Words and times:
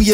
I'm 0.00 0.06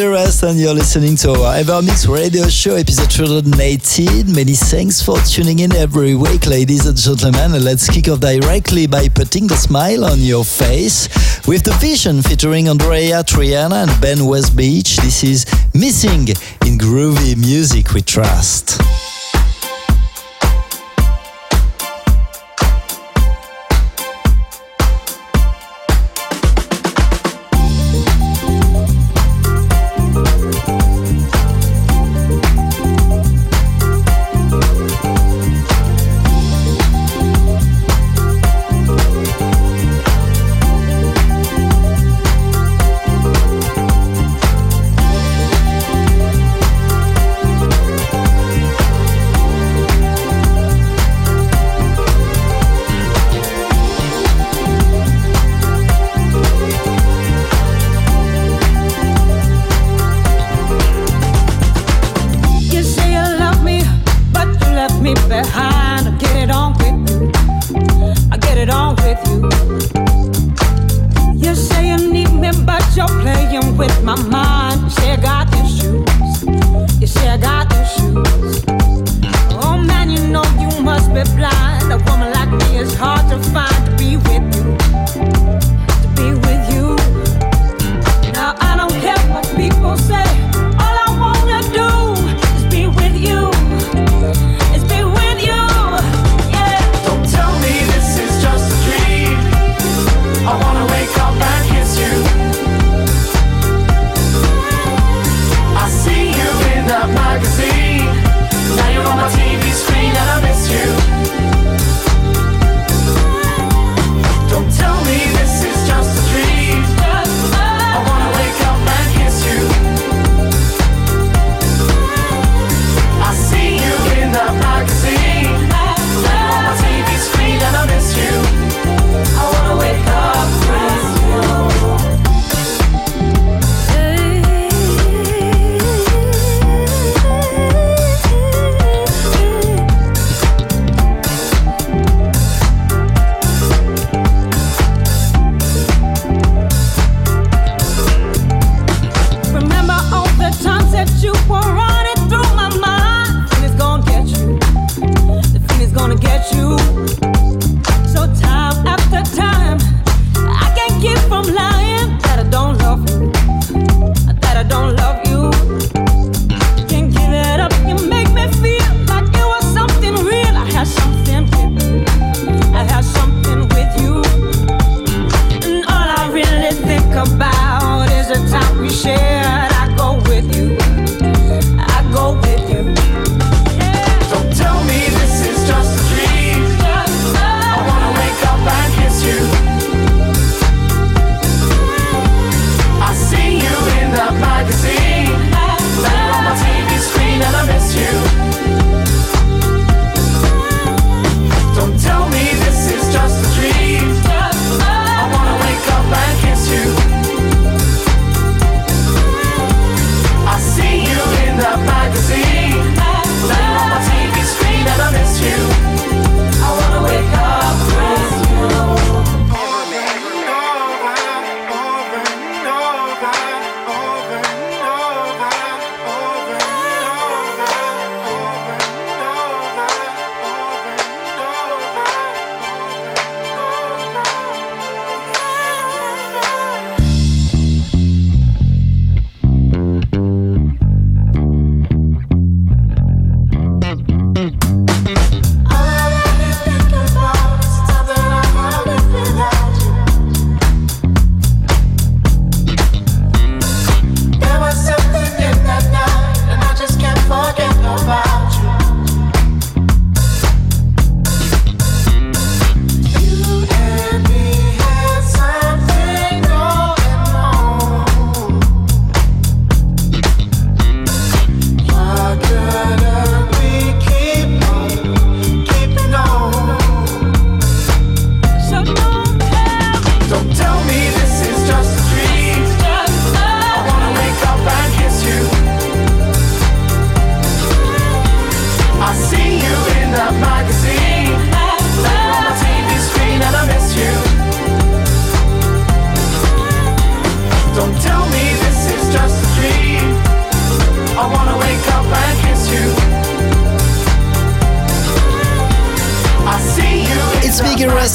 and 0.42 0.58
you're 0.58 0.74
listening 0.74 1.14
to 1.18 1.30
our 1.30 1.54
Evermix 1.54 2.12
Radio 2.12 2.48
Show, 2.48 2.74
episode 2.74 3.08
218. 3.08 4.32
Many 4.34 4.54
thanks 4.54 5.00
for 5.00 5.16
tuning 5.20 5.60
in 5.60 5.72
every 5.76 6.16
week, 6.16 6.46
ladies 6.46 6.86
and 6.86 6.96
gentlemen. 6.96 7.54
And 7.54 7.64
let's 7.64 7.88
kick 7.88 8.08
off 8.08 8.18
directly 8.18 8.88
by 8.88 9.06
putting 9.06 9.46
the 9.46 9.54
smile 9.54 10.04
on 10.04 10.18
your 10.18 10.44
face 10.44 11.06
with 11.46 11.62
the 11.62 11.76
Vision 11.80 12.20
featuring 12.20 12.64
Andreya 12.64 13.22
Triana 13.22 13.86
and 13.86 14.00
Ben 14.00 14.18
Westbeech. 14.18 14.96
This 15.02 15.22
is 15.22 15.46
Missing 15.72 16.30
in 16.66 16.78
Groovy 16.78 17.36
Music 17.36 17.92
We 17.92 18.02
Trust. 18.02 18.75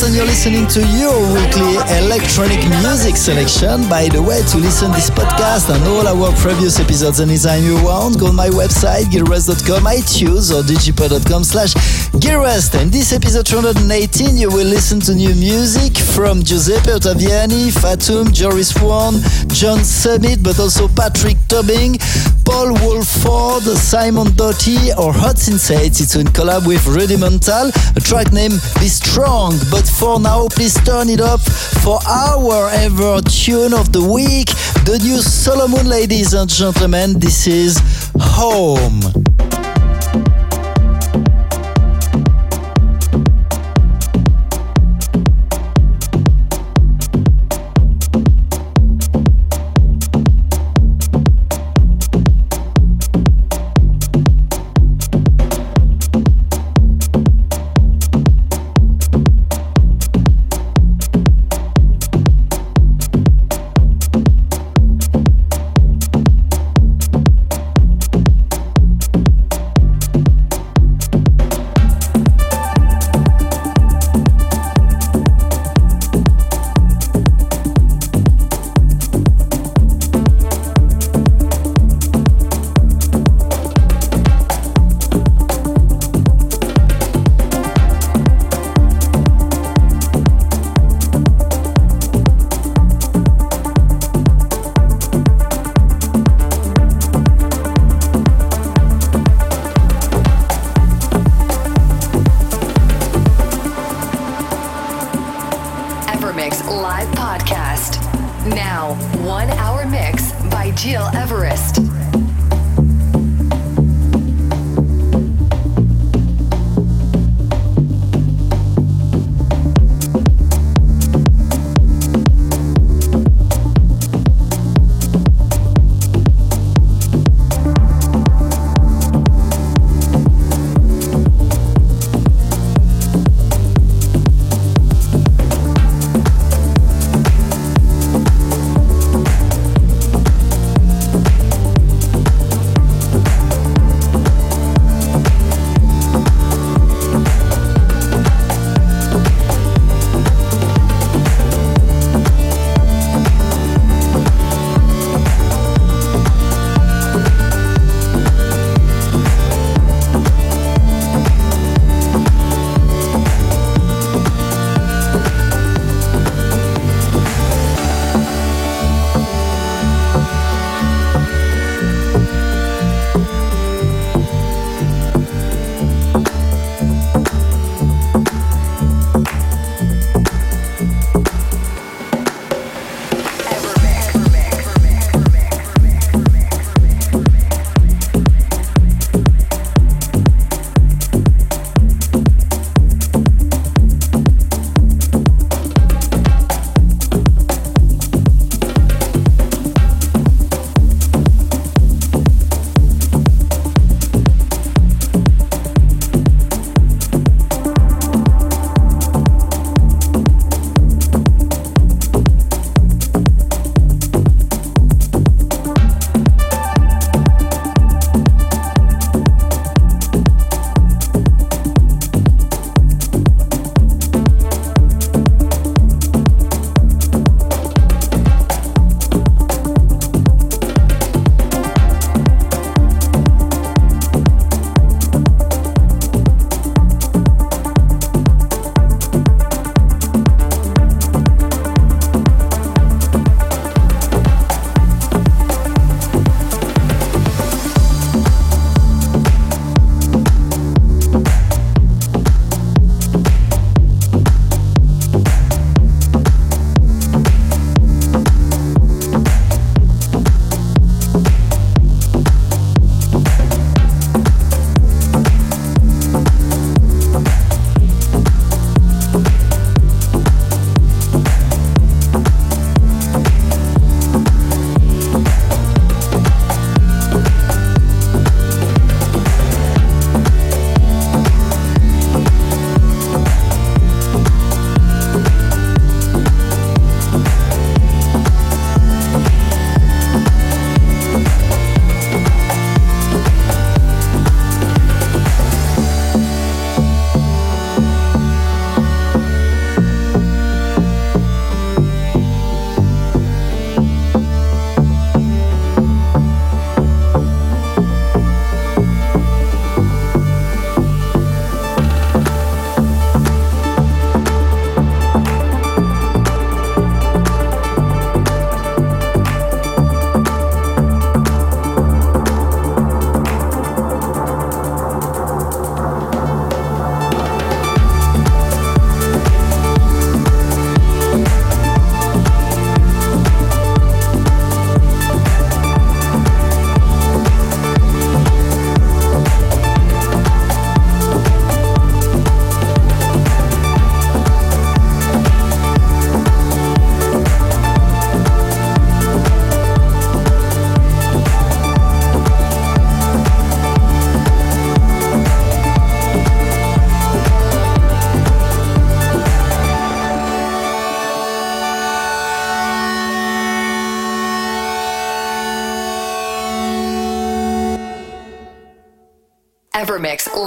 Everest 0.01 0.07
and 0.07 0.15
you're 0.15 0.30
listening 0.43 0.65
to 0.65 0.81
your 0.97 1.13
weekly 1.35 1.77
electronic 2.01 2.57
music 2.81 3.15
selection. 3.15 3.87
By 3.87 4.09
the 4.09 4.19
way, 4.19 4.41
to 4.49 4.57
listen 4.57 4.89
this 4.91 5.11
podcast 5.11 5.69
and 5.69 5.83
all 5.85 6.07
our 6.07 6.33
previous 6.37 6.79
episodes 6.79 7.21
anytime 7.21 7.63
you 7.63 7.75
want, 7.83 8.19
go 8.19 8.25
on 8.25 8.35
my 8.35 8.49
website, 8.49 9.05
gileverest.com, 9.13 9.83
iTunes 9.85 10.49
or 10.49 10.63
digipod.com 10.65 11.43
slash 11.43 11.75
gileverest. 12.17 12.73
And 12.73 12.91
this 12.91 13.13
episode 13.13 13.45
218, 13.45 14.35
you 14.35 14.49
will 14.49 14.65
listen 14.65 14.99
to 15.01 15.13
new 15.13 15.35
music 15.35 15.95
from 15.95 16.41
Giuseppe 16.41 16.89
Ottaviani, 16.89 17.69
Fatum, 17.69 18.33
Joris 18.33 18.71
Voorn, 18.71 19.21
John 19.49 19.83
Summit, 19.83 20.41
but 20.41 20.59
also 20.59 20.87
Patrick 20.87 21.37
Topping, 21.49 21.99
Paul 22.45 22.73
Woolford, 22.81 23.77
Simon 23.77 24.33
Doty 24.33 24.89
or 24.97 25.13
Hot 25.13 25.37
Sensate. 25.37 26.01
It's 26.01 26.15
in 26.15 26.25
collab 26.33 26.65
with 26.65 26.81
Rudimental, 26.87 27.69
a 27.95 27.99
track 28.01 28.33
named 28.33 28.57
Be 28.79 28.89
Strong. 28.89 29.53
But 29.69 29.85
for 29.85 30.19
now, 30.19 30.30
please 30.49 30.73
turn 30.85 31.09
it 31.09 31.19
up 31.19 31.41
for 31.83 31.99
our 32.07 32.69
ever 32.69 33.21
tune 33.21 33.73
of 33.73 33.91
the 33.91 34.01
week, 34.01 34.47
the 34.85 34.97
new 35.03 35.17
Solomun, 35.19 35.87
ladies 35.87 36.33
and 36.33 36.49
gentlemen. 36.49 37.19
This 37.19 37.47
is 37.47 37.77
Home. 38.17 39.01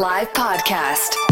Live 0.00 0.32
podcast. 0.32 1.23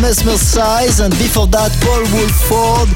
Mesmer 0.00 0.36
Size, 0.38 1.00
and 1.00 1.12
before 1.18 1.46
that, 1.48 1.70
Paul 1.84 2.04
Woolford, 2.14 2.88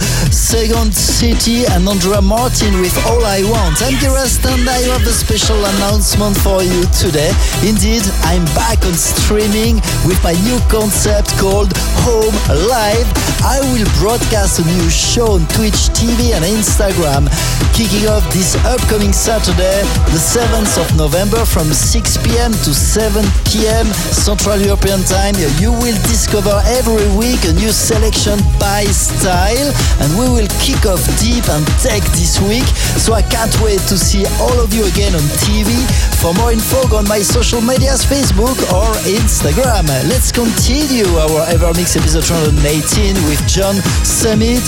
Second 0.44 0.92
City, 0.92 1.64
and 1.72 1.88
Andrea 1.88 2.20
Martin 2.20 2.78
with 2.78 2.92
All 3.06 3.24
I 3.24 3.40
Want. 3.48 3.80
I'm 3.80 3.96
Gerast 3.96 4.44
and 4.44 4.68
I 4.68 4.76
have 4.92 5.00
a 5.00 5.10
special 5.10 5.56
announcement 5.56 6.36
for 6.36 6.62
you 6.62 6.84
today. 6.92 7.32
Indeed, 7.64 8.04
I'm 8.28 8.44
back 8.52 8.84
on 8.84 8.92
streaming 8.92 9.80
with 10.04 10.20
my 10.22 10.36
new 10.44 10.60
concept 10.68 11.32
called 11.40 11.72
Home 12.04 12.36
Live. 12.68 13.08
I 13.40 13.60
will 13.72 13.88
broadcast 13.96 14.60
a 14.60 14.64
new 14.68 14.88
show 14.92 15.40
on 15.40 15.48
Twitch 15.56 15.88
TV 15.96 16.36
and 16.36 16.44
Instagram, 16.44 17.24
kicking 17.72 18.04
off 18.08 18.24
this 18.32 18.52
upcoming 18.68 19.12
Saturday, 19.12 19.80
the 20.12 20.20
7th 20.20 20.76
of 20.76 20.88
November 20.96 21.44
from 21.44 21.72
6 21.72 22.16
p.m. 22.20 22.52
to 22.68 22.72
7 22.72 23.24
p.m. 23.48 23.86
Central 24.12 24.60
European 24.60 25.00
Time. 25.08 25.34
You 25.56 25.72
will 25.72 25.96
discover 26.04 26.60
every 26.68 27.08
week 27.16 27.40
a 27.48 27.52
new 27.56 27.72
selection 27.72 28.36
by 28.60 28.84
style, 28.92 29.72
and 30.04 30.08
we 30.20 30.33
will 30.34 30.50
kick 30.58 30.82
off 30.84 30.98
deep 31.22 31.46
and 31.54 31.62
tech 31.78 32.02
this 32.18 32.42
week. 32.42 32.66
So 32.98 33.14
I 33.14 33.22
can't 33.22 33.54
wait 33.62 33.78
to 33.86 33.96
see 33.96 34.26
all 34.42 34.58
of 34.58 34.74
you 34.74 34.82
again 34.90 35.14
on 35.14 35.22
TV. 35.46 35.70
For 36.18 36.34
more 36.34 36.50
info, 36.50 36.82
go 36.90 36.98
on 36.98 37.06
my 37.06 37.22
social 37.22 37.62
medias, 37.62 38.02
Facebook 38.02 38.58
or 38.74 38.90
Instagram. 39.06 39.86
Let's 40.10 40.32
continue 40.34 41.06
our 41.14 41.46
Evermix 41.46 41.94
episode 41.94 42.26
118 42.26 43.14
with 43.30 43.38
John 43.46 43.78
Summit, 44.02 44.58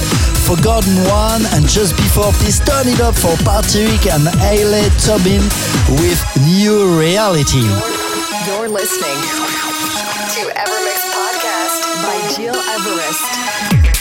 Forgotten 0.46 0.94
One, 1.10 1.42
and 1.58 1.66
just 1.66 1.98
before, 1.98 2.30
please 2.38 2.62
turn 2.62 2.86
it 2.86 3.00
up 3.02 3.18
for 3.18 3.34
Patrick 3.42 4.06
and 4.06 4.30
Aile 4.46 4.86
Tobin 5.02 5.42
with 5.98 6.22
New 6.46 6.94
Reality. 6.94 7.66
You're 8.46 8.70
listening 8.70 9.18
to 10.30 10.42
Evermix 10.54 10.98
Podcast 11.10 11.82
by 12.06 12.16
Gil 12.38 12.54
Everest. 12.54 13.95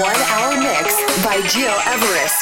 one 0.00 0.16
hour 0.16 0.56
mix 0.58 0.96
by 1.22 1.40
Gil 1.52 1.76
Everest. 1.86 2.33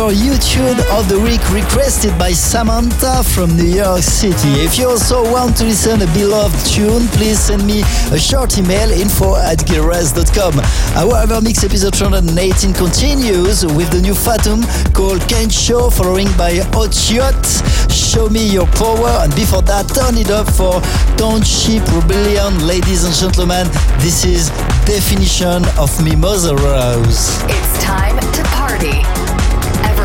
Your 0.00 0.10
ever 0.10 0.14
YouTube 0.14 0.98
of 0.98 1.08
the 1.08 1.18
week 1.20 1.42
requested 1.52 2.16
by 2.18 2.32
Samantha 2.32 3.22
from 3.22 3.56
New 3.56 3.64
York 3.68 4.02
City. 4.02 4.48
If 4.64 4.78
you 4.78 4.88
also 4.88 5.22
want 5.30 5.56
to 5.58 5.64
listen 5.64 6.00
a 6.00 6.06
beloved 6.14 6.56
tune, 6.66 7.06
please 7.08 7.38
send 7.38 7.66
me 7.66 7.82
a 8.12 8.18
short 8.18 8.56
email 8.56 8.90
info 8.90 9.36
at 9.36 9.58
gilres.com. 9.58 10.58
Our 10.96 11.26
Evermix 11.26 11.64
episode 11.64 11.94
218 11.94 12.72
continues 12.72 13.66
with 13.66 13.90
the 13.90 14.00
new 14.00 14.14
Fatum 14.14 14.62
called 14.94 15.20
Can't 15.28 15.52
Show, 15.52 15.90
following 15.90 16.28
by 16.38 16.60
Otiot, 16.72 17.40
Show 17.92 18.28
Me 18.28 18.48
Your 18.48 18.66
Power, 18.80 19.24
and 19.24 19.34
before 19.34 19.62
that, 19.62 19.88
turn 19.88 20.16
it 20.16 20.30
up 20.30 20.48
for 20.48 20.80
Township 21.18 21.84
Rebellion. 21.92 22.66
Ladies 22.66 23.04
and 23.04 23.14
gentlemen, 23.14 23.66
this 23.98 24.24
is 24.24 24.48
definition 24.86 25.64
of 25.76 25.90
Mimosa 26.02 26.54
Rose. 26.56 27.42
It's 27.52 27.84
time 27.84 28.18
to 28.18 28.42
party. 28.54 29.19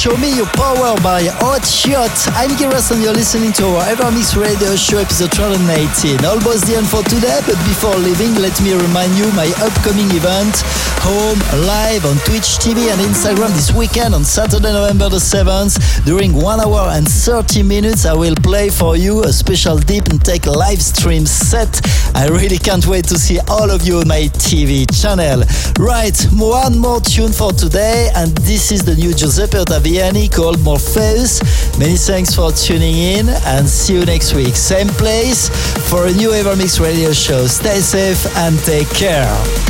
Show 0.00 0.16
Me 0.16 0.34
Your 0.34 0.46
Power 0.56 0.96
by 1.04 1.28
Hot 1.44 1.60
Yacht. 1.84 2.16
I'm 2.32 2.48
Giras 2.56 2.90
and 2.90 3.04
you're 3.04 3.12
listening 3.12 3.52
to 3.60 3.68
our 3.68 3.84
Evermix 3.84 4.32
Radio 4.32 4.72
Show 4.72 4.96
episode 4.96 5.28
218. 5.36 6.24
Almost 6.24 6.64
the 6.64 6.80
end 6.80 6.88
for 6.88 7.04
today, 7.04 7.36
but 7.44 7.60
before 7.68 7.92
leaving, 8.00 8.32
let 8.40 8.56
me 8.64 8.72
remind 8.72 9.12
you 9.20 9.28
my 9.36 9.52
upcoming 9.60 10.08
event, 10.16 10.56
Home 11.04 11.36
Live 11.68 12.08
on 12.08 12.16
Twitch 12.24 12.56
TV 12.64 12.88
and 12.88 12.96
Instagram 13.04 13.52
this 13.52 13.76
weekend 13.76 14.14
on 14.14 14.24
Saturday, 14.24 14.72
November 14.72 15.10
the 15.10 15.20
7th. 15.20 15.76
During 16.08 16.32
1 16.32 16.60
hour 16.64 16.96
and 16.96 17.04
30 17.04 17.62
minutes, 17.62 18.06
I 18.06 18.14
will 18.16 18.36
play 18.40 18.70
for 18.70 18.96
you 18.96 19.24
a 19.24 19.32
special 19.34 19.76
deep 19.76 20.08
and 20.08 20.24
tech 20.24 20.46
live 20.46 20.80
stream 20.80 21.26
set. 21.26 21.76
I 22.14 22.26
really 22.28 22.58
can't 22.58 22.86
wait 22.86 23.04
to 23.06 23.18
see 23.18 23.38
all 23.48 23.70
of 23.70 23.86
you 23.86 23.98
on 23.98 24.08
my 24.08 24.28
TV 24.38 24.86
channel. 24.90 25.42
Right, 25.78 26.16
one 26.32 26.78
more 26.78 27.00
tune 27.00 27.32
for 27.32 27.52
today, 27.52 28.10
and 28.14 28.36
this 28.38 28.72
is 28.72 28.84
the 28.84 28.94
new 28.94 29.14
Giuseppe 29.14 29.58
Ottaviani 29.58 30.32
called 30.32 30.60
Morpheus. 30.62 31.40
Many 31.78 31.96
thanks 31.96 32.34
for 32.34 32.52
tuning 32.52 32.96
in, 32.96 33.28
and 33.28 33.68
see 33.68 33.94
you 33.94 34.04
next 34.04 34.34
week. 34.34 34.56
Same 34.56 34.88
place 34.88 35.48
for 35.88 36.06
a 36.06 36.12
new 36.12 36.30
Evermix 36.30 36.80
radio 36.80 37.12
show. 37.12 37.46
Stay 37.46 37.80
safe 37.80 38.26
and 38.36 38.58
take 38.60 38.88
care. 38.90 39.69